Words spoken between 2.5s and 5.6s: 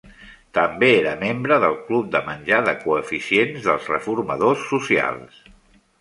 de Coeficients dels reformadors socials.